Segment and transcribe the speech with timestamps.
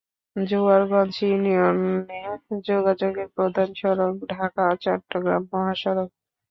[0.35, 2.21] জোরারগঞ্জ ইউনিয়নে
[2.67, 6.09] যোগাযোগের প্রধান সড়ক ঢাকা-চট্টগ্রাম মহাসড়ক।